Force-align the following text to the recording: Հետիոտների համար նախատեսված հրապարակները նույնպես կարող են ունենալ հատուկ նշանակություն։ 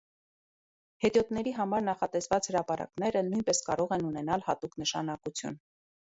Հետիոտների 1.03 1.51
համար 1.57 1.83
նախատեսված 1.89 2.49
հրապարակները 2.51 3.21
նույնպես 3.27 3.61
կարող 3.67 3.93
են 3.97 4.07
ունենալ 4.13 4.45
հատուկ 4.47 4.79
նշանակություն։ 4.85 5.61